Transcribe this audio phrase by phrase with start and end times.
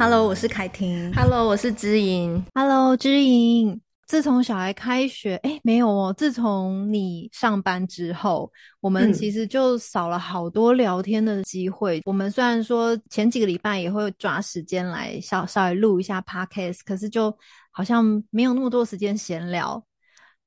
[0.00, 1.12] Hello，我是凯婷。
[1.12, 2.42] Hello，我是知莹。
[2.54, 3.78] Hello，知莹。
[4.06, 6.10] 自从小孩开学，哎、欸，没有哦。
[6.16, 8.50] 自从你上班之后，
[8.80, 11.98] 我们其实就少了好多聊天的机会。
[11.98, 17.36] 嗯、我们虽然说前几个礼拜也会抓时间来稍稍微录一下 Podcast，可是就
[17.70, 19.84] 好像没有那么多时间闲聊。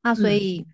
[0.02, 0.66] 那所以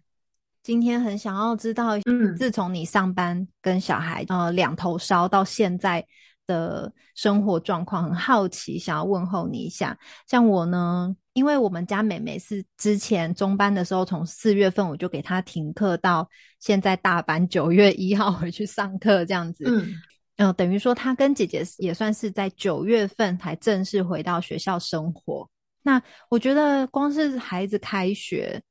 [0.64, 6.05] 今天很想要知道，嗯，自从你上班跟小孩呃两头烧到现在。
[6.49, 9.95] 的生活状况很好奇，想要问候你一下。
[10.25, 16.27] 像我呢，因为我们家妹妹是之前中班的时候，从四月份我就给她停课，到
[16.59, 19.65] 现在大班九月一号回去上课这样子。
[19.67, 19.93] 嗯，
[20.37, 25.47] 呃，等于说她跟姐姐也算是在九月份才正式回到学校生活。
[25.83, 28.61] 那我觉得光是孩子开学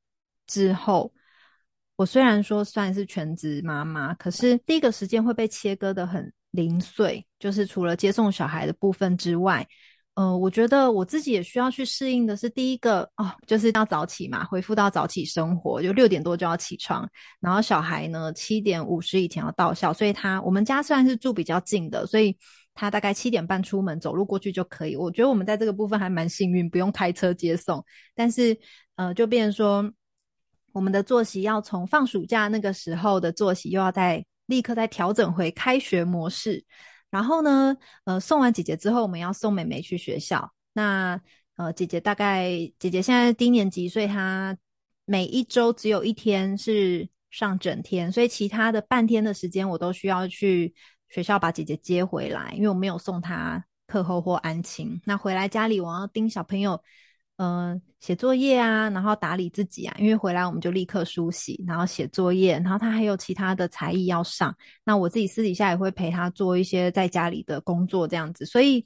[0.48, 1.12] 之后，
[1.96, 9.66] 我虽然说算是全职妈妈，可是第一个时间会被切割的很零碎，就是除了接送小孩的部分之外，
[10.14, 22.36] 呃，我觉得我自己也需要去适应的是第一个哦，就是要早起嘛，恢复到早起生活，就六点多就要起床，然后小孩呢七点五十以前要到校，所以他我们家虽然是住比较近的，所以
[22.74, 24.96] 他大概七点半出门走路过去就可以。
[24.96, 28.58] 我觉得我们在这个部分还蛮幸运，不用开车接送，但是
[28.96, 29.92] 呃，就变成说
[30.72, 34.24] 我们的作息要从放暑假那个时候的作息又要在。
[34.48, 36.64] 立刻再调整回开学模式，
[37.10, 40.52] 然后呢，呃，送完姐姐之后，我们要送妹妹去学校。
[40.72, 41.20] 那
[41.56, 44.56] 呃，姐姐大概姐姐现在低年级，所以她
[45.04, 50.74] 每一周只有一天是上整天，所以其他的半天的时间我都需要去
[51.08, 55.00] 学校把姐姐接回来，因为我没有送她课后或安亲。
[55.04, 56.82] 那回来家里，我要盯小朋友。
[57.38, 64.54] 嗯、呃，写作业啊，然后打理自己啊，因为回来我们就立刻梳洗，然后写作业，然后他还有其他的才艺要上。
[64.84, 68.44] 那我自己私底下也会陪他做一些在家里的工作，这样子。
[68.44, 68.84] 所以，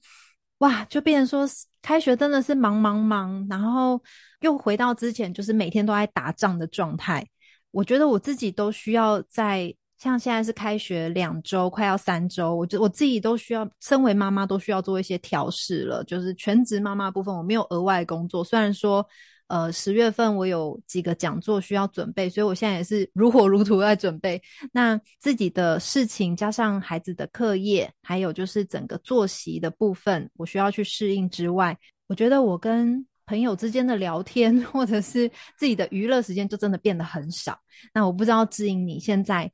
[0.59, 1.47] 哇，就变成说
[1.83, 4.03] 开学真的是忙忙忙，然后
[4.41, 7.27] 又回到之前就是每天都在打仗的状态。
[7.71, 9.75] 我觉得我自己都需要在。
[10.03, 16.03] 像现在是开学两周，快要三周，我觉我自己都需要，身为妈妈都需要做一些调试了。
[16.03, 18.43] 就是全职妈妈部分，我没有额外工作。
[18.43, 19.07] 虽然说，
[19.47, 24.43] 呃，十月份我有几个讲座需要准备，所以我现在也是如火如荼在准备。
[24.73, 37.57] 那自己的事情加上孩子的课业，还有就是整个作息的部分，我需要去适应之外，我觉得我跟朋友之间的聊天， 或者是自己的娱乐时间，就真的变得很少。
[37.95, 39.49] 那我不知道知莹你现在。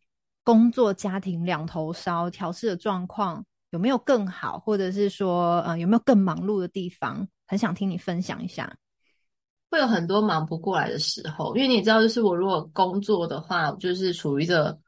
[0.48, 7.28] 工作家庭两头烧，调试的状况有没有更好，或者是说，呃，有没有更忙碌的地方？
[7.46, 8.74] 很想听你分享一下。
[9.70, 14.78] 会有很多忙不过来的时候，因为你知道，就是我如果工作的话，就是处于一个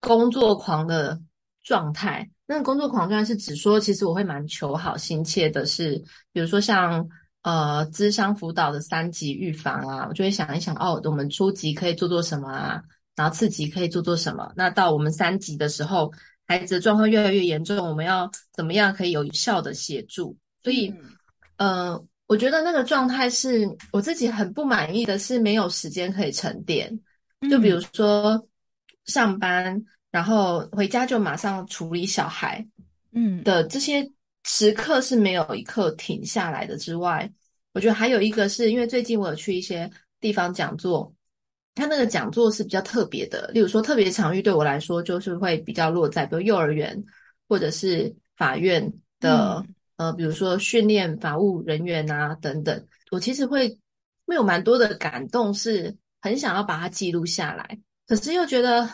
[0.00, 1.20] 工作狂的
[1.62, 2.26] 状态。
[2.46, 6.02] 那工作狂状态是指说，其实我会蛮求好心切的是，
[6.32, 7.06] 比如说像
[7.42, 12.82] 呃，智商辅导的三级预防啊，我就会想一想，哦，我们初级可以做做什么啊？
[13.14, 14.50] 然后次级可以做做什么？
[14.56, 16.10] 那到我们三级的时候，
[16.46, 20.34] 孩子的状况越来越严重，我们要怎么样可以有效的协助？
[20.62, 20.88] 所以，
[21.56, 26.90] 嗯、呃，我觉得那个状态是我自己很不满意的，是没有时间可以沉淀。
[27.50, 28.42] 就比如说
[29.04, 32.66] 上班，然后回家就马上处理小孩，
[33.12, 34.10] 嗯的这些
[34.44, 36.78] 时刻是没有一刻停下来的。
[36.78, 37.30] 之外，
[37.74, 41.12] 我觉得还有一个是因为最近我有去一些地方讲座。
[41.74, 47.02] 他那个讲座是比较特别的，例如说特别场域对我来说就是会比较落在比如幼儿园
[47.48, 49.64] 或者是法院的，
[49.96, 53.78] 嗯、呃，比如说训练法务人员啊等等，我其实会
[54.26, 58.86] 会有蛮多的感动，是很想要把它记录下来，可是又觉得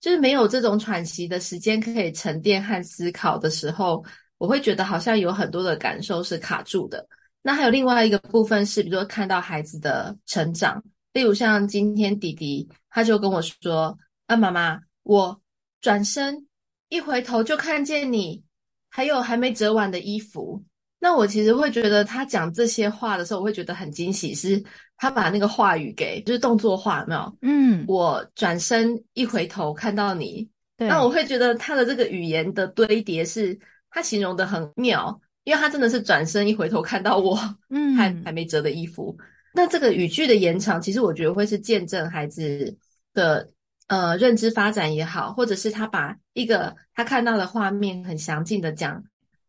[0.00, 4.02] 就是没有这种喘息的时间可以沉淀和思考的时候，
[4.38, 7.06] 我会觉得好像有很多的感受是卡住的。
[7.42, 10.82] 那还有另外一个部分是，比如说看到孩子的成长。
[11.12, 13.96] 例如像今天弟弟，他就跟我说
[14.26, 15.40] ：“啊，妈妈，我
[15.80, 16.46] 转身
[16.88, 18.42] 一回头就看见你，
[18.88, 20.62] 还有还没折完的衣服。”
[20.98, 24.62] 那我其实会觉得他讲这些话的时候，我会觉得很惊喜，是
[24.96, 27.38] 他把那个话语给就是动作化，有没有？
[27.42, 33.58] 嗯，我转身一回头看到你，那我会觉得他的这个语言的堆叠是
[33.90, 37.36] 他形容的很妙，因为他真的是转身一回头看到我，
[37.70, 39.18] 嗯，还还没折的衣服。
[39.54, 42.76] 那这个语句的延长，其实我觉得会是见证孩子
[43.12, 43.48] 的
[43.88, 49.02] 呃认知发展也好，或者是他把一个他看到的画面很详尽的讲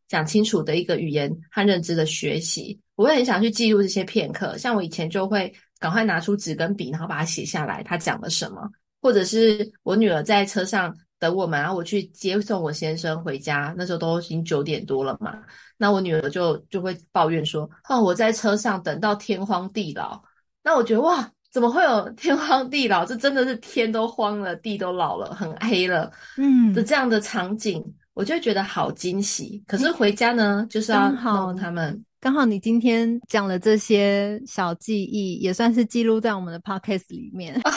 [0.07, 2.79] 讲清楚的一个语言和认知的学习。
[2.95, 8.69] 我会很想去记录这些片刻，像我以前就会赶快拿出纸跟笔，然后把它写下来，他讲了什么，
[9.01, 15.33] 或者是我女儿在车上等我们，然后我去接送我先生回家，那时候都已经九点多了嘛。
[15.77, 20.21] 那我女儿就就会抱怨说：“哦，我在车上等到天荒地老。”
[20.61, 23.05] 那我觉得哇，怎么会有天荒地老？
[23.05, 27.81] 这真的是天都荒了，地都老了，很黑了，嗯的这样的场景，
[28.13, 29.63] 我就会觉得好惊喜。
[29.65, 32.03] 可是回家呢，就是要弄他们。
[32.19, 37.71] 刚好你今天讲了这些小记忆，也算是记录在我们的 podcast 里面啊。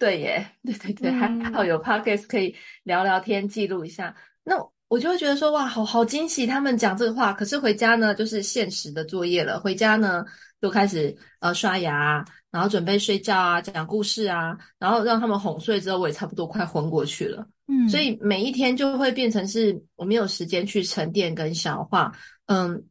[0.00, 4.16] 对耶，对对对，还、嗯、好有 podcast 可以聊聊天，记录一下。
[4.42, 4.56] 那
[4.88, 6.46] 我就会觉得说，哇，好好惊喜！
[6.46, 9.60] 他们讲这个话，可是回家呢，就是现实的作业了。
[9.60, 10.24] 回家呢，
[10.60, 17.46] 就开始呃刷牙，然后准备睡觉啊，讲故事啊，然后让他们哄睡之后，我也差不多快昏过去了。
[17.68, 22.10] 嗯，所以每一天就会变成是我没有时间去沉淀跟消化。
[22.46, 22.82] 嗯。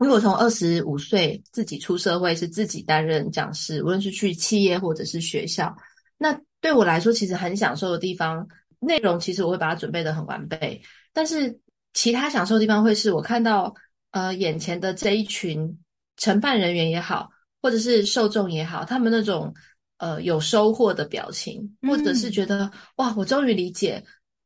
[0.00, 5.72] 因为我从二十五岁自己出社会，是自己担任讲师，无论是去企业或者是学校，
[6.22, 8.46] 那对我来说其实很享受的地方，
[8.78, 10.80] 内容其实我会把它准备得很完备，
[11.12, 11.58] 但是
[11.94, 13.74] 其他享受的地方会是我看到
[14.12, 15.76] 呃眼前的这一群
[16.16, 17.28] 承办人员也好，
[17.60, 19.52] 或者是受众也好，他们那种
[19.98, 24.02] 呃有收获的表情，或者是觉得、嗯、哇，我终于理解。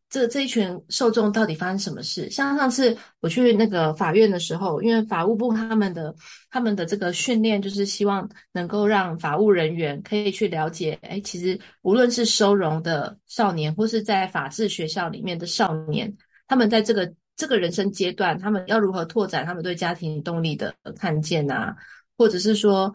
[0.08, 2.31] 这这一群受众到底发生什么事？
[2.31, 6.14] 像上次我去那个法院的时候，因为法务部他们的
[6.49, 16.17] 他们的这个训练，就是希望能够让法务人员可以去了解，哎，其实无论是收容的少年，或是在法治学校里面的少年，
[16.47, 21.76] 他们在这个这个人生阶段，他们要如何拓展他们对家庭动力的看见啊？
[22.17, 22.94] 或者是说，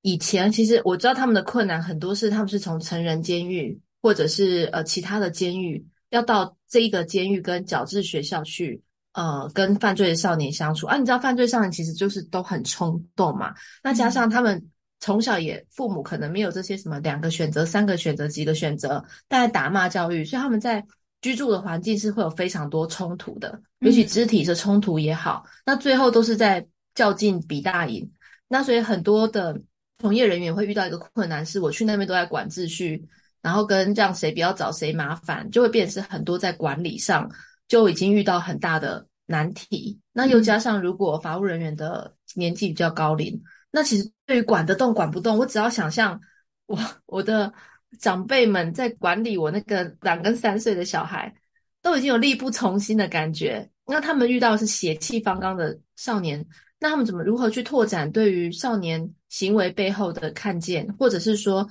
[0.00, 5.86] 以前其实我知道他们的困难很多是他们是从成人监狱，或者是呃其他的监狱。
[6.10, 8.80] 要到这一个监狱跟矫治学校去，
[9.12, 10.96] 呃，跟犯罪的少年相处啊。
[10.96, 13.54] 你知道犯罪少年其实就是都很冲动嘛。
[13.82, 14.62] 那加上他们
[15.00, 20.84] 从小也父母可能没有这些什么两个选择、三个选择、几个选择，大概打骂教育，所以他们在
[21.20, 25.44] 居住的环境是会有非常多冲突的，尤其肢体的冲突也好。
[25.66, 28.10] 那最后都是在较劲比大赢。
[28.48, 29.60] 那所以很多的
[29.98, 33.04] 从业人员会遇到一个困难，是我去那边都在管秩序。
[33.42, 37.30] 然后跟让谁不要找谁麻烦，就会变成是很多在管理上
[37.68, 39.98] 就已经遇到很大的难题。
[40.12, 43.40] 那又加上如果法务人员的年纪比较高龄，
[43.70, 46.20] 那其实对于管得动管不动，我只要想象
[46.66, 47.52] 我我的
[47.98, 51.32] 长辈们在管理我那个两跟三岁的小孩，
[51.80, 53.68] 都已经有力不从心的感觉。
[53.86, 56.44] 那他们遇到的是血气方刚的少年，
[56.78, 61.66] 那他们怎么如何去拓展对于少年行为背后的看见，或者是说，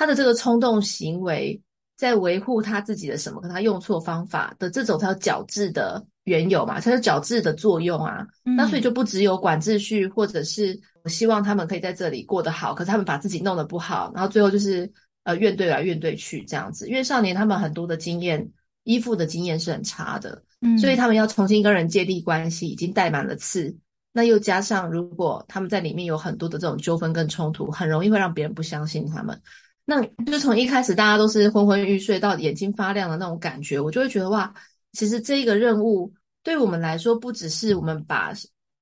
[0.00, 1.60] 他的这个冲动行为
[1.94, 3.38] 在维护他自己的什么？
[3.38, 6.80] 可他用错方法的这种，他有矫治的缘由嘛？
[6.80, 8.26] 他有矫治的作用啊。
[8.46, 8.56] 嗯。
[8.56, 14.90] 那所以就不只有管秩序，或者是希望他们可以在这里过得好，可是他们把自己弄得不好，然后最后就是
[15.24, 16.88] 呃怨怼来怨怼去这样子。
[16.88, 18.48] 因为少年他们很多的经验
[18.84, 23.76] 依附的经验是很差的，嗯，所以他们要重新跟人建立关系，已经带满了刺。
[24.14, 29.38] 那又加上如果他们在里面有很多的这种纠纷跟冲突，很容易会让别人不相信他们。
[29.90, 30.00] 那
[30.30, 34.54] 就从一开始大家都是昏昏欲睡到眼睛发亮的那种感觉，我就会觉得哇，
[34.92, 36.12] 其实这一个任务
[36.44, 38.32] 对我们来说，不只是我们把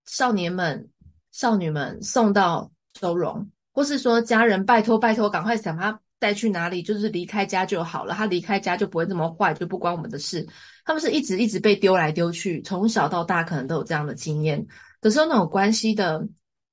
[0.04, 0.86] 少年们、
[1.32, 2.70] 少女们送到
[3.00, 10.46] 收容，或是说家人拜托拜托，赶快想把他带去哪里，就是离开家就好了，他离开家就不会这么坏，就不关我们的事。
[10.84, 14.62] 他们是一直一直被丢来丢去，从小到大可能都有这样的经验。
[15.00, 16.22] 可是那种关系的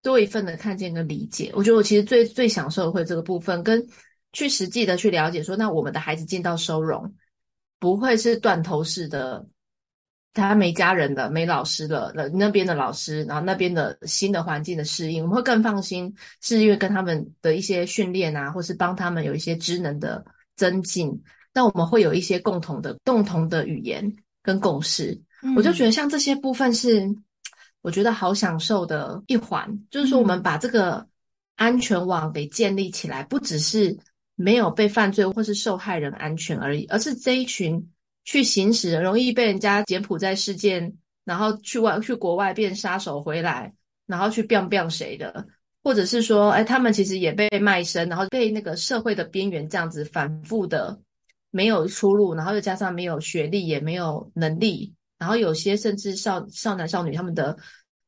[0.04, 3.82] 多一份的看见跟理解，我觉得我其实最最享受的会这个部分跟。
[4.36, 7.16] 去实际的去了解说，那我们的孩子进到收容，
[7.80, 9.48] 不会是断头式的，
[10.34, 20.24] 他没家人的，没老师的，那那边的老师，然后那边的新的环境的适应，我们会更放心，是因为跟他们的一些训练啊，或是帮他们有一些职能的
[20.58, 21.18] 增进，
[21.54, 24.14] 那我们会有一些共同的共同的语言
[24.44, 25.18] 跟共识。
[25.44, 25.56] 嗯。
[25.56, 27.08] 我就觉得像这些部分是，
[27.82, 31.08] 我觉得好享受的一环，就是说我们把这个
[31.56, 33.98] 安全网给建立起来，不只是。
[34.36, 37.82] 没有被犯罪或是受害人安全而已，而是这一群
[38.24, 43.74] 去行使容易被人家柬埔寨事件，然后去外去国外变杀手回来，
[44.06, 45.46] 然后去 biu 谁的，
[45.84, 51.00] 或者是说，哎，他们其实也被卖身，然后被那个社会的边缘这样子反复的
[51.52, 57.58] 没有出路，然后又加上没有学历也没有能力，然后有些甚至少少男少女他们的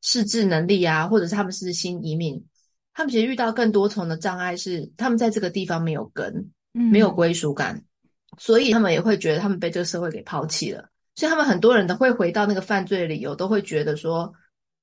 [0.02, 2.44] 识字能力啊，或者是他们是新移民。
[2.98, 6.34] 他们其实遇到更多重的障碍，是他们在这个地方没有根，
[6.74, 7.80] 嗯，没有归属感，
[8.38, 10.84] 所以他们也会觉得他们被这个社会给抛弃了。
[11.14, 14.34] 所以他们很多人都会回到那个犯罪的理由，都会觉得说，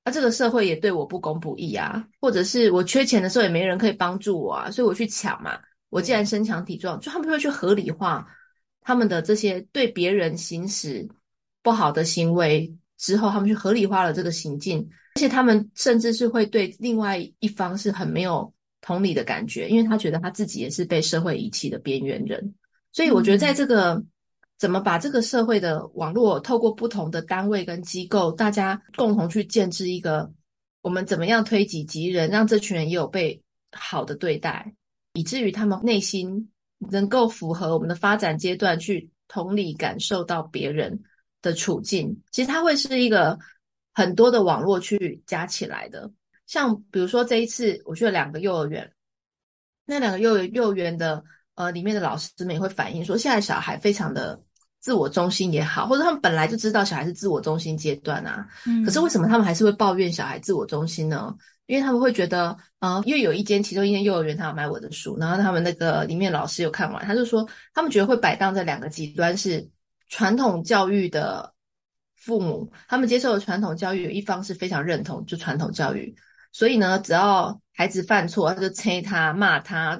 [0.04, 5.60] 啊，这个社会也对我不公不义啊，或者是我缺钱的时候也没人可以帮助我啊，所以我去抢嘛。
[5.90, 8.26] 我既然身强体壮，就他们会去合理化
[8.80, 11.06] 他们的这些对别人行使
[11.62, 22.54] 不好的行为之后，他们去合理化了这个行径，而且他们甚至是会对另外一方是很没有同理的感觉，因为他觉得他自己也是被社会遗弃的边缘人。
[22.92, 24.08] 所以我觉得在这个、嗯、
[24.58, 30.32] 怎么把这个社会的网络透过不同的单位跟机构，大家共同去建制一个，
[30.82, 33.42] 我们怎么样推己及人，让这群人也有被
[33.72, 34.74] 好的对待，
[35.14, 36.50] 以至于他们内心。
[36.92, 41.02] 能够符合我们的发展阶段去同理感受到别人
[41.42, 43.40] 的处境，其实它会是一个
[43.96, 46.08] 很多的网络去加起来的。
[46.46, 48.88] 像比如说这一次我去了两个幼儿园，
[49.86, 51.24] 那两个幼儿幼儿园的
[51.56, 54.40] 呃里面的老师们也会反映说，现在小孩非常的
[54.80, 61.36] 自我中心也好，或者他们本来就知道小孩是自我中心阶段啊，嗯，可是为什么他们还是会抱怨小孩自我中心呢？
[61.66, 69.68] 因为他们会觉得，呃，因为有一间其中一间幼儿园，他有买我的书，然后他们那个里面老师有看完，他就说，他们觉得会摆荡在两个极端，是
[70.10, 71.52] 传统教育的
[72.26, 76.14] 父母，他们接受的传统教育有一方是非常认同就传统教育，
[76.52, 79.96] 所以呢，只要孩子犯错，他就催他骂他，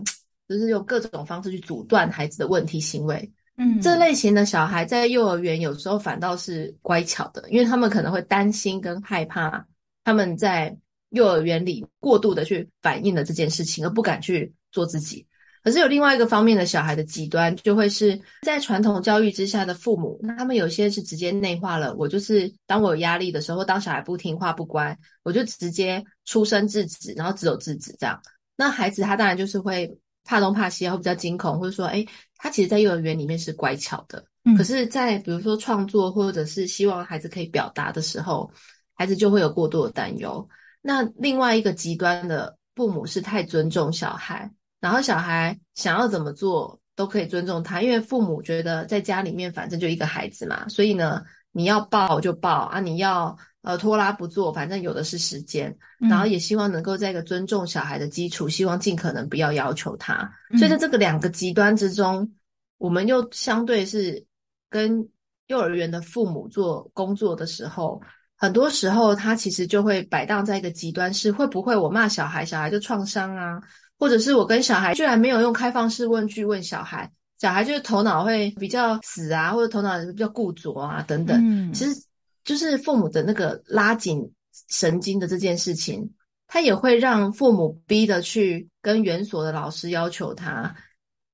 [0.50, 3.32] 就是用各种方式去阻断孩子的问题行为。
[3.58, 9.66] 嗯，这类型的小孩在幼儿园有时候反倒是乖巧的，因为他们可能会担心跟害怕
[10.04, 10.76] 他们在。
[11.12, 15.26] 幼儿园里过度的去反映了这件事情，而不敢去做自己。
[15.66, 21.92] 可是有另外一个方面的小孩的极端，就会是在传统教育之下的父母，那他们有些是直接内化了。
[21.96, 28.22] 我就是当我有压力的时候，当小孩不听话不乖，我就直接出声制止，然后只有制止这样。
[28.56, 29.92] 那孩子他当然就是会
[30.24, 32.08] 怕东怕西，会比较惊恐，或者说，诶，
[32.38, 34.24] 他其实在幼儿园里面是乖巧的。
[34.44, 38.48] 嗯，可是，在比如说创作或者是希望孩子可以表达的时候，
[38.94, 40.48] 孩子就会有过度的担忧。
[40.80, 44.48] 那另外一个极端的父母是太尊重小孩，
[44.80, 60.30] 然后小孩想要怎么做都可以尊重他，因为父母觉得在家里面反正就一个孩子嘛，所以呢，你要抱就抱啊，你要呃拖拉不做，反正有的是时间，然后也希望能够在一个尊重小孩的基础，希望尽可能不要要求他。
[60.58, 62.32] 所以在这个两个极端之中，
[62.78, 64.24] 我们又相对是
[64.70, 65.08] 跟
[65.48, 68.02] 幼儿园的父母做工作的时候。
[68.38, 73.62] 很多时候，他其实就会摆荡在一个极端，是会不会我骂小孩，小孩就创伤啊？
[73.98, 77.10] 或者是我跟小孩居然没有用开放式问句问小孩，
[77.40, 81.40] 小孩就是头脑会比较死啊，或者头脑比较固着啊，等等。
[81.42, 81.96] 嗯，其实
[82.44, 84.22] 就是父母的那个拉紧
[84.70, 86.10] 神经的这件事情，
[86.48, 90.76] 他也会让父母逼的去跟园所的老师要求他，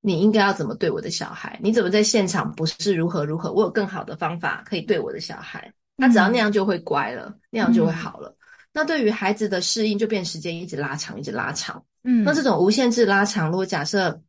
[0.01, 1.59] 你应该要怎么对我的小孩？
[1.61, 3.51] 你怎么在现场不是如何如何？
[3.51, 5.71] 我有更好的方法可以对我的小孩。
[5.97, 8.29] 他只要那样就会乖了，嗯、那样就会好了。
[8.29, 8.37] 嗯、
[8.73, 11.83] 那对于孩子的适应，就变时间一直拉长，一直拉长。
[12.03, 14.21] 嗯，那这种无限制拉长，如果假设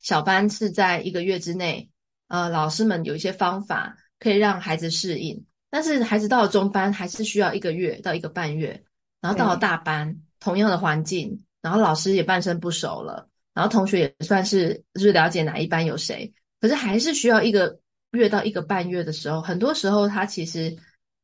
[0.00, 1.88] 小班是在一个月之内，
[2.28, 8.82] 呃，老师们有一些方法可以让孩子适应，但是孩子到了中班还是需要一个月到一个半月，
[9.20, 17.78] 然后到了大班，同样的环境，然后老师也半生不熟了，然后同学也算是就是了解哪一班有谁，可是还是需要一个。
[18.14, 20.72] 月到一个半月的时候，很多时候他其实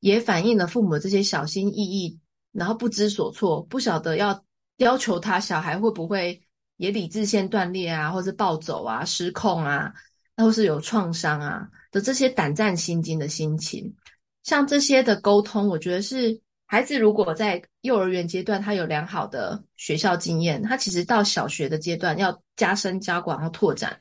[0.01, 2.19] 也反映了父母的这些小心翼翼，
[2.51, 4.45] 然后不知所措，不晓得要
[4.81, 6.41] 要求他小孩会不会
[6.77, 9.93] 也理智线断裂啊，或是暴走啊、失控啊，
[10.37, 13.95] 或是有创伤啊的这些胆战心惊的心情。
[14.43, 24.01] 像这些的沟通，我觉得是孩子如果在幼儿园阶段他有良好的学校经验，他其实到小学的阶段要加深加广，要拓展。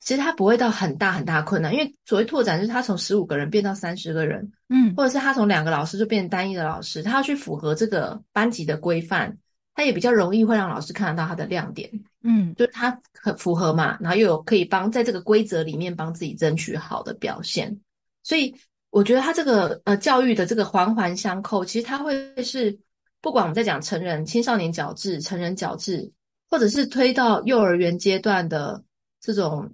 [0.00, 9.36] 其实他不会到很大很大困难，因为所谓拓展就是他从十五个人变到三十个人，嗯，或者是他从两个老师就变成单一的老师，他要去符合这个班级的规范，
[9.80, 11.90] 他也比较容易会让老师看得到他的亮点，
[12.22, 17.74] 嗯，就是他很符合嘛，然后又有可以帮在这个规则里面帮自己争取好的表现，
[18.22, 18.54] 所以
[18.90, 22.78] 我觉得他这个呃教育的这个环环相扣，其实他会是
[23.22, 26.12] 不管我们在讲成人、青少年矫治、成人矫治，
[26.50, 28.84] 或者是推到幼儿园阶段的
[29.18, 29.72] 这种。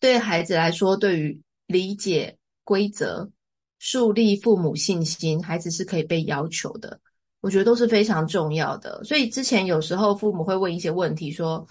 [0.00, 3.30] 对孩子来说，对于理解规则、
[3.78, 7.00] 树立父母信心，孩子是可以被要求的。
[7.44, 9.04] 我觉得都是非常重要的。
[9.04, 11.64] 所以之前有时候父母会问一些问题，说：“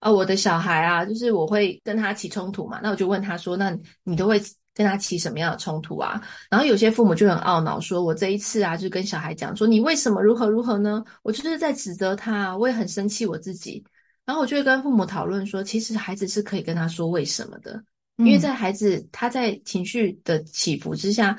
[0.00, 4.40] 啊，我的小孩啊，就是我会跟他起冲突嘛。”那我就问他说：“那你都会
[4.74, 11.04] 跟他起什么样的冲突啊？”然后有些父母就很懊恼，说：“我这一次啊，就跟小孩讲说，你为什么如何如何呢？
[11.22, 13.84] 我就是在指责他，我也很生气我自己。”
[14.24, 17.82] 然后我就会跟父母讨论说，其实孩子是可以跟他说为什么的，
[18.16, 21.36] 因为在孩子他在情绪的起伏之下，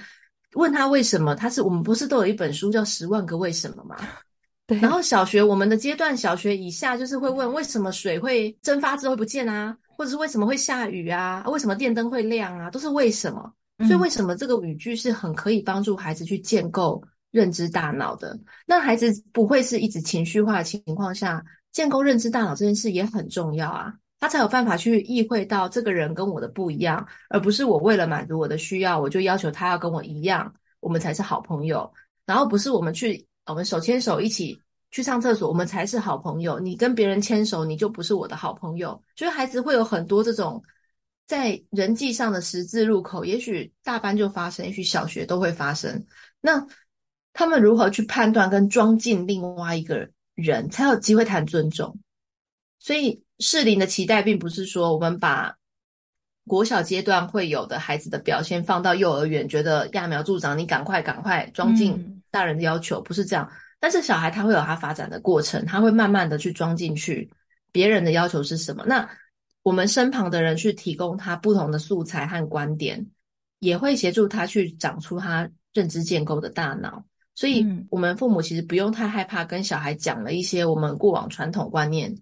[0.54, 3.96] 问他为什么，他是我们不是都有一本书叫《十万个为什么》吗？
[4.68, 4.80] 对。
[4.80, 9.76] 然后小学我们的阶段，小学以下就是会问为什么水会蒸发之后不见啊？
[9.98, 11.44] 或者是为什么会下雨啊？
[11.48, 12.70] 为什么电灯会亮啊？
[12.70, 13.54] 都是为什么？
[13.88, 18.38] 所以为什么这个语句是很可以帮助孩子去建构认知大脑的？
[18.66, 31.92] 那孩子不会是一直情绪化的情况下，建构认知大脑这件事也很重要啊，他才有办法去意会到这个人跟我的不一样，而不是我为了满足我的需要，我就要求他要跟我一样，我们才是好朋友。
[32.26, 34.58] 然后不是我们去，我们手牵手一起
[34.92, 36.58] 去上厕所，我们才是好朋友。
[36.58, 39.02] 你跟别人牵手，你就不是我的好朋友。
[39.18, 40.64] 所以孩子会有很多这种。
[41.28, 46.06] 在人际上的十字路口，也许大班就发生，也许小学都会发生。
[46.42, 46.68] 那
[47.32, 51.98] 他们如何去判断跟装进另外一个人，才有机会谈尊重？
[52.80, 55.54] 所以适龄的期待，并不是说我们把
[56.48, 63.50] 国小阶段会有的孩子的表现放到幼儿园，觉得揠苗助长，你赶快赶快装进大人的要求，不是这样。
[63.80, 67.30] 但是小孩他会有他发展的过程，他会慢慢的去装进去
[67.72, 68.84] 别人的要求是什么。
[68.86, 69.10] 那
[69.64, 73.06] 我们身旁的人去提供他不同的素材和观点，
[73.60, 77.04] 也会协助他去长出他认知建构的大脑。
[77.34, 82.16] 所以，我们父母其实不用太害怕跟小孩讲了一些我们过往传统观念。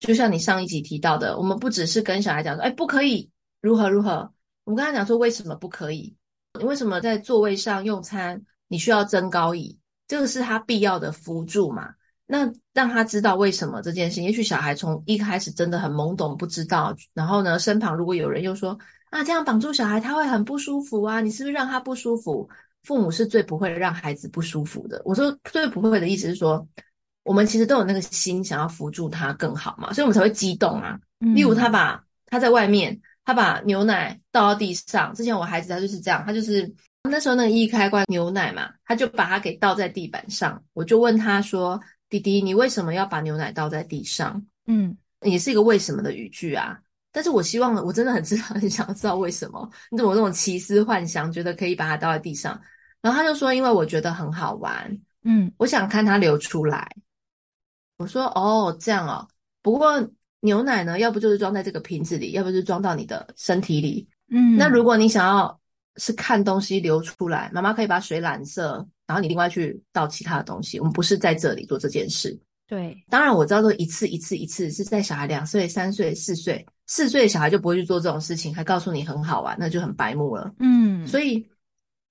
[0.00, 3.28] 就像你上一集提到的，我们不只是跟小孩讲说：“哎，不可以
[3.60, 4.30] 如何如何。”
[4.64, 6.14] 我们跟他讲说：“为什么不可以？
[6.58, 9.78] 你为什么在座位上用餐你需要增高椅？
[10.06, 11.90] 这个是他必要的辅助嘛？”
[12.30, 16.94] 那让他知道为什么这件事，也许小孩从一开始真的很懵懂，不知道。
[17.14, 18.78] 然后呢，身旁如果有人又说
[19.08, 22.46] 啊，这样绑住小孩他会很不舒服啊，你是不是让他不舒服？
[22.82, 25.00] 父母是最不会让孩子不舒服的。
[25.04, 26.66] 我说最不会的意思是说，
[27.28, 30.98] 我们其实都有那个心想要扶助他更好嘛，所以我们才会激动啊。
[31.20, 35.14] 例如他把他在外面，他把牛奶倒到地上。
[35.14, 36.68] 之前我孩子他就是这样，他就是
[37.02, 40.60] 那时候那个一开关牛奶嘛，他就把它给倒在地板上。
[40.72, 41.80] 我就问他说。
[42.10, 44.42] 弟弟，你为什么要把牛奶倒在地上？
[44.66, 46.78] 嗯，也是一个为什么的语句啊。
[47.12, 49.70] 但是我希望，我真的很知道，很想要知道为什么。
[49.90, 52.58] 你怎么这种奇思幻想，觉得可以把它倒在地上？
[53.02, 54.98] 然后他就说，因为我觉得很好玩。
[55.22, 56.90] 嗯，我想看它流出来。
[57.98, 59.28] 我说，哦，这样哦。
[59.62, 60.08] 不过
[60.40, 64.08] 牛奶呢，要不就是装在这个瓶子里，要不就是装到你的身体里。
[64.30, 65.60] 嗯，那如果你想要
[65.96, 68.86] 是看东西流出来，妈妈可以把水染色。
[69.06, 72.38] 然后你另外去倒其他的东西，我们不是在这里做这件事。
[72.66, 80.52] 对，当然我知道说一次一次一次是在小孩两岁、三岁、四岁，四岁的小孩就不会去做这种事情，还告诉你很好玩，那就很白目了。
[80.58, 81.48] 嗯，所以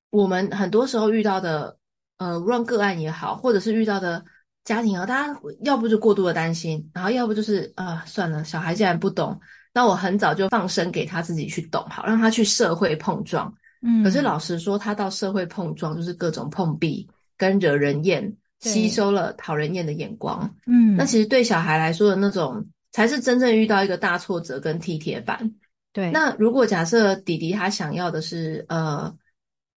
[0.10, 1.78] 我们很多时候遇到的，
[2.17, 4.26] 呃，无论个案也好，或者是遇到的
[4.67, 9.39] 家庭啊，大家要不就过度的担心，然后要不就是啊、呃，算了，小孩既然不懂，
[9.73, 13.51] 那我很早就放生给他自己去懂，好，让他去社会碰撞。
[13.82, 20.53] 嗯，可是老实说，他到社会碰撞，就是各种碰壁跟惹人厌，吸收了讨人厌的眼光。
[20.65, 25.49] 嗯，那其实对小孩来说的那种，才是真正遇到一个大挫折跟踢铁板。
[25.93, 29.15] 对，那如果假设弟弟他想要的是呃，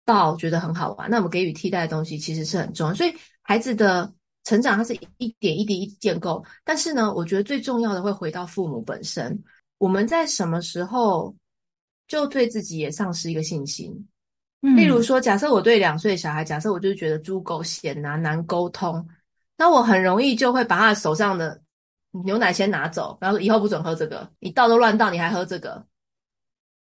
[0.03, 2.95] 抱觉得很好玩，那我们给予替代的东西其实是很重要。
[2.95, 4.11] 所以孩子的
[4.49, 6.43] 成长，它是一点一滴一建构。
[6.63, 9.37] 但是呢，我觉得最重要的会回到父母本身，
[9.77, 11.35] 我们在什么时候？
[12.07, 13.93] 就对自己也丧失一个信心。
[14.63, 19.07] 嗯，例如说，假设我对两岁小孩，假设我就是觉得猪狗嫌难难沟通，
[19.55, 21.61] 那我很容易就会把他手上的
[22.25, 25.85] 牛奶先拿走，然后以后不准喝这个，你倒都乱倒，你还喝这个，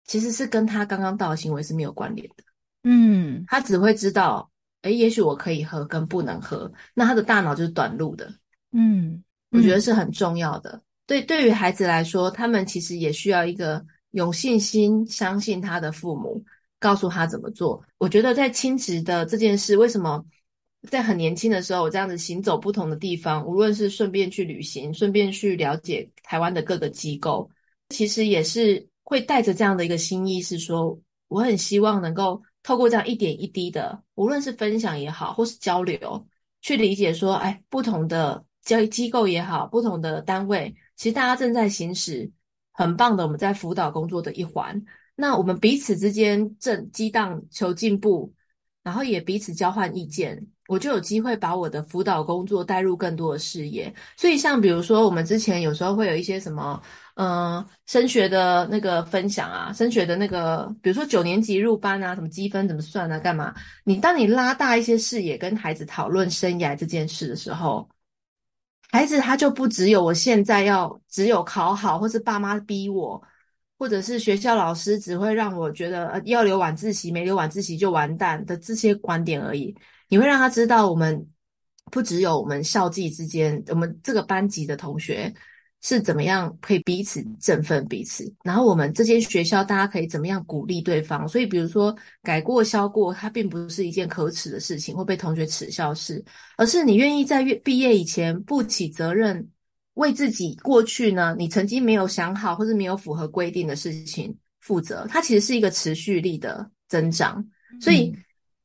[0.06, 2.42] 其实是跟他刚刚倒的行为是没有关联的。
[2.84, 4.50] 嗯，他只会知道，
[4.82, 8.32] 诶，也许我可以喝，跟不能喝，那他的大脑就是短路的。
[8.72, 10.80] 嗯，我觉得是很重要的。
[11.06, 13.84] 对，对于孩子来说，他们其实也需要一个。
[14.12, 16.42] 有信心相信他的父母，
[16.80, 17.84] 告诉他怎么做。
[17.98, 20.24] 我觉得在亲职的这件事，为什么
[20.88, 27.48] 在很年轻的时候，我这样子行走不同的地方，无论是顺便去旅行，顺便去了解台湾的各个机构，
[27.90, 36.28] 其实也是会带着这样的一个心意，是说我很希望能够透过这样一点一滴的，无论是分享也好，或是交流，
[36.60, 42.30] 去理解说，哎，不同的教育机构也好，不同的单位，其实大家正在行使。
[42.72, 44.84] 很棒的，我们在辅导工作的一环。
[45.16, 48.34] 那我们彼此之间正激荡求进步，
[48.82, 53.90] 然后也彼此交换意见，我就有机会把我的辅导工作带入更多的视野。
[54.14, 56.78] 所以，像比如说，我们之前有时候会有一些什么，
[57.18, 63.52] 呃，升学的那个分享啊，升学的那个，比如说九年级入班啊，什么积分怎么算啊，干嘛？
[63.82, 67.88] 你当你拉大一些视野，跟孩子讨论生涯这件事的时候。
[68.90, 73.20] 孩子他就不只有我现在要只有考好，或是爸妈逼我，
[73.78, 79.76] 或者是学校老师只会让我觉得要留晚自习，没留晚自习就完蛋的这些观点而已。
[80.08, 81.28] 你会让他知道，我们
[81.90, 85.34] 不只有我们校际之间，我们这个班级的同学
[85.80, 91.26] 是怎么样可以彼此振奋彼此，然后我们这间学校大家可以怎么样鼓励对方。
[91.28, 96.22] 所以，比如说改过消过，它并不是一件可耻的事情，会被同学耻笑事，
[96.56, 99.48] 而是你愿意在毕业以前不起责任，
[99.94, 105.06] 为自己过去呢，你曾经没有想好或是没有符合规定的事情负责。
[105.08, 107.42] 它其实是一个持续力的增长，
[107.80, 108.12] 所以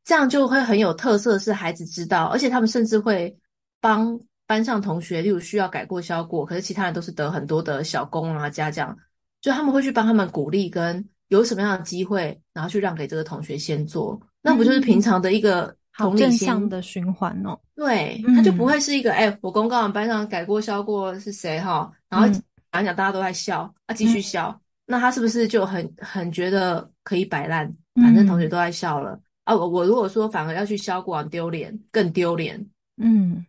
[0.04, 3.38] 这样就会很有特色，是孩子知道，而且他们甚至会
[3.80, 4.20] 帮。
[4.46, 8.96] 班上同学，例如需要改过销过，可是其他人都是得很多的小功啊、嘉奖，
[9.42, 17.58] 就他们会去帮他们鼓励，跟有什么样的机会，然后去让给这个同学先做，那不就是平常的一个同理心、好正向的循环哦？
[17.76, 19.32] 对，他就不会是一个哎、嗯。
[19.32, 22.28] 欸，我公告完班上改过销过是谁哈，然后
[22.72, 27.74] 讲讲大家都在笑，啊，继续笑，嗯、那他是不是就很很觉得可以摆烂？
[27.96, 32.64] 反正同学都在笑了、嗯、啊，我我如果说反而要去销过，丢脸，更丢脸，
[32.98, 33.46] 嗯。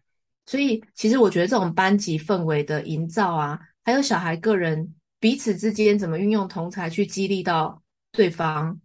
[0.47, 7.81] 所以，其实我觉得这种班级氛围的营造啊，还有小孩个人彼此之间怎么运用同才去激励到
[8.13, 8.79] 对方，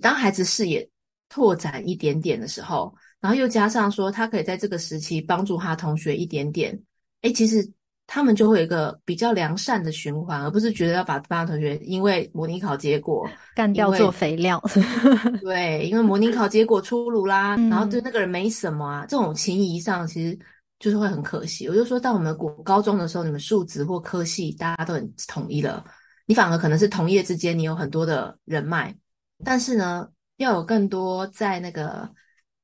[0.00, 0.88] 当孩子视野
[1.28, 6.80] 拓展一点点的时候，然后又加上说他可以在这个时期帮助他同学一点点，
[7.22, 7.68] 诶，其实
[8.06, 14.62] 他们就会有一个比较良善的循环，而不是觉得要把班上同学因为模拟考结果 干掉做肥料。
[15.42, 20.38] 对，因为模拟考结果出炉啦，然后对那个人没什么啊，这种情谊上其实。
[20.80, 25.84] 就是会很可惜，我就说，当我们国高中的时候，你们数值或科系大家都很统一了，
[26.24, 28.96] 你反而可能是同业之间你有很多的人脉，
[29.44, 32.10] 但是呢，要有更多在那个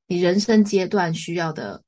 [0.06, 1.82] 你人生阶段需要的，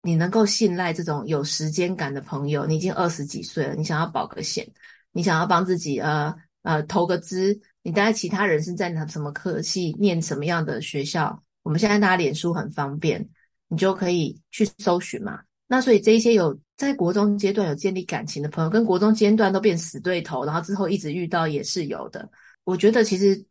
[0.00, 2.64] 你能够信赖这种有时间感的朋友。
[2.64, 4.66] 你已经二十几岁了，你想要保个险，
[5.12, 11.42] 你想要帮自己呃呃投个资，你大概其他人是在哪什么科系念什么样的学校？
[11.62, 13.28] 我们现在大家脸书很方便，
[13.68, 15.40] 你就可以去搜寻嘛。
[15.66, 22.28] 那所以这一些有在国中阶段有建立感情的朋友，跟国中阶段都变死对头，然后之后一直遇到也是有的。
[22.64, 23.44] 我觉得其实，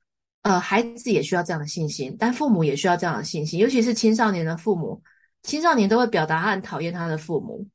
[0.44, 5.02] 呃，孩子也需要这样的信心，但父母也需要这样的信心，尤其是青少年的父母，
[5.44, 7.68] 青少年都会表达他很讨厌他的父母，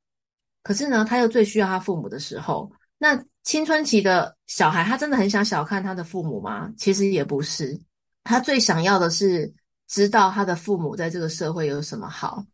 [0.62, 6.72] 可是呢，他又最需要他父母的时候，那青春期的小孩，他真的很想小看他的父母吗？
[6.76, 7.78] 其实也不是，
[8.24, 9.52] 他最想要的是
[9.88, 12.44] 知道他的父母在这个社会有什么好。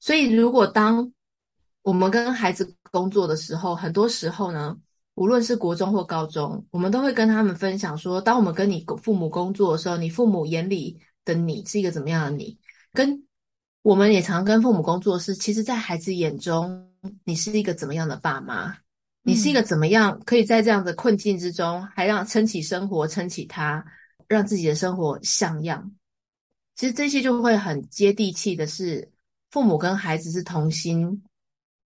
[0.00, 1.12] 所以，如果当
[1.82, 4.74] 我们跟孩子工作的时候，很多时候呢，
[5.14, 12.58] 无论是国中或高中，我们都会跟他们分享说，当我们跟你父母工作的时候，你父母眼里的你是一个怎么样的你？
[12.94, 13.22] 跟
[13.82, 16.90] 我们也常跟父母工作是，其实，在孩子眼中，
[17.24, 18.74] 你是一个怎么样的爸妈？
[19.22, 23.84] 你是一个怎么样可以在这样的困境之中，还让撑起生活，撑起他，
[24.26, 25.92] 让自己的生活像样？
[26.74, 29.10] 其实这些就会很接地气的是。
[29.50, 31.22] 父母跟孩子是同心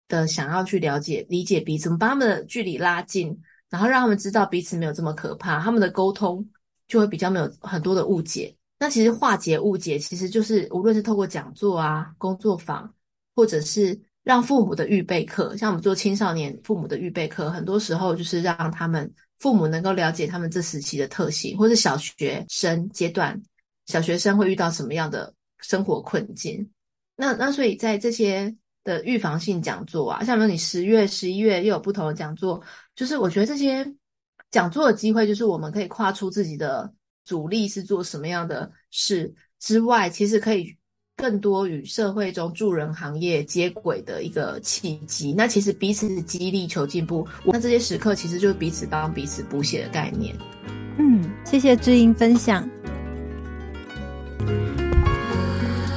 [0.09, 3.37] 的，想要去了解、理解彼此，把他们的距离拉近，
[3.71, 6.47] 然后让他们知道彼此没有这么可怕，他们的沟通
[6.87, 8.55] 就会比较没有很多的误解。
[8.79, 12.93] 那其实化解误解，其实就是无论是透过讲座啊、工作坊，
[13.35, 23.41] 或者是让父母的预备课，像我们做青少年父母的预备课，很多时候就是让他们父母能够了解他们这时期的特性，或是小学生阶段，
[23.87, 26.69] 小学生会遇到什么样的生活困境。
[27.17, 32.63] 那那所以在这些的预防性讲座啊，像比如你十月、十一月又有不同的讲座，
[32.95, 33.87] 就是我觉得这些
[34.51, 36.93] 讲座的机会，就是我们可以跨出自己的
[37.25, 40.77] 主力是做什么样的事之外，其实可以
[41.17, 45.33] 更多与社会中助人行业接轨的一个契机。
[45.33, 50.35] 那其实彼此激励求进步，那这些时刻其实就是彼此帮彼此补血的概念。
[50.99, 52.69] 嗯，谢谢知音分享。